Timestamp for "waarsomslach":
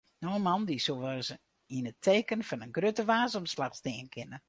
3.09-3.75